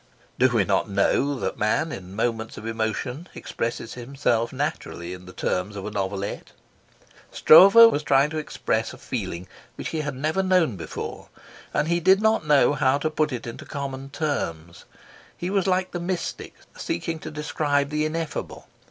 [0.39, 5.31] (Do we not know that man in moments of emotion expresses himself naturally in the
[5.31, 6.53] terms of a novelette?)
[7.31, 11.29] Stroeve was trying to express a feeling which he had never known before,
[11.71, 14.85] and he did not know how to put it into common terms.
[15.37, 18.67] He was like the mystic seeking to describe the ineffable.